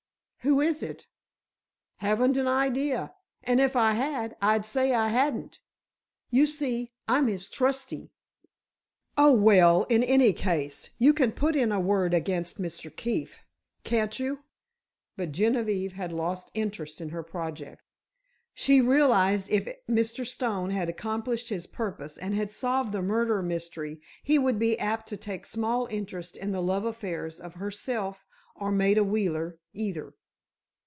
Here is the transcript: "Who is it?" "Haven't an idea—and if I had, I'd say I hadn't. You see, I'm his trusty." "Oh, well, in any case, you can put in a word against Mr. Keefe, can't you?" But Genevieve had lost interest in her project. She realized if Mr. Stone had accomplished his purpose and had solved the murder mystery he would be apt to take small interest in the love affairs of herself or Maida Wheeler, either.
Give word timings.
"Who 0.43 0.59
is 0.59 0.81
it?" 0.81 1.05
"Haven't 1.97 2.35
an 2.35 2.47
idea—and 2.47 3.61
if 3.61 3.75
I 3.75 3.93
had, 3.93 4.35
I'd 4.41 4.65
say 4.65 4.91
I 4.91 5.09
hadn't. 5.09 5.59
You 6.31 6.47
see, 6.47 6.93
I'm 7.07 7.27
his 7.27 7.47
trusty." 7.47 8.09
"Oh, 9.15 9.33
well, 9.33 9.83
in 9.83 10.01
any 10.01 10.33
case, 10.33 10.89
you 10.97 11.13
can 11.13 11.31
put 11.31 11.55
in 11.55 11.71
a 11.71 11.79
word 11.79 12.15
against 12.15 12.59
Mr. 12.59 12.89
Keefe, 12.93 13.41
can't 13.83 14.17
you?" 14.17 14.39
But 15.15 15.31
Genevieve 15.31 15.93
had 15.93 16.11
lost 16.11 16.49
interest 16.55 16.99
in 17.01 17.09
her 17.09 17.21
project. 17.21 17.83
She 18.55 18.81
realized 18.81 19.47
if 19.47 19.67
Mr. 19.87 20.25
Stone 20.25 20.71
had 20.71 20.89
accomplished 20.89 21.49
his 21.49 21.67
purpose 21.67 22.17
and 22.17 22.33
had 22.33 22.51
solved 22.51 22.93
the 22.93 23.03
murder 23.03 23.43
mystery 23.43 24.01
he 24.23 24.39
would 24.39 24.57
be 24.57 24.75
apt 24.79 25.07
to 25.09 25.17
take 25.17 25.45
small 25.45 25.85
interest 25.91 26.35
in 26.35 26.51
the 26.51 26.63
love 26.63 26.83
affairs 26.83 27.39
of 27.39 27.53
herself 27.53 28.25
or 28.55 28.71
Maida 28.71 29.03
Wheeler, 29.03 29.59
either. 29.73 30.15